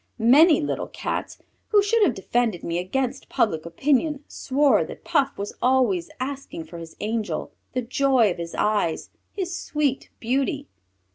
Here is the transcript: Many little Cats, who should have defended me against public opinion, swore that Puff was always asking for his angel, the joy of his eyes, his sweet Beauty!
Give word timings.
Many 0.17 0.59
little 0.61 0.87
Cats, 0.87 1.37
who 1.67 1.83
should 1.83 2.01
have 2.01 2.15
defended 2.15 2.63
me 2.63 2.79
against 2.79 3.29
public 3.29 3.67
opinion, 3.67 4.23
swore 4.27 4.83
that 4.83 5.03
Puff 5.03 5.37
was 5.37 5.53
always 5.61 6.09
asking 6.19 6.63
for 6.63 6.79
his 6.79 6.95
angel, 7.01 7.51
the 7.73 7.83
joy 7.83 8.31
of 8.31 8.37
his 8.39 8.55
eyes, 8.55 9.11
his 9.31 9.55
sweet 9.55 10.09
Beauty! 10.19 10.67